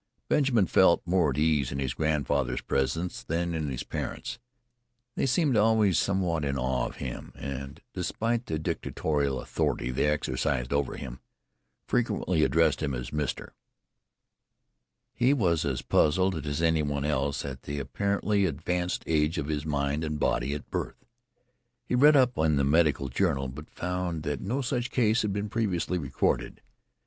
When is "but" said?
23.47-23.69